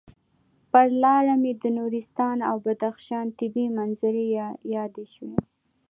[0.71, 4.25] پر لاره مې د نورستان او بدخشان طبعي منظرې
[4.75, 5.39] یادې شوې.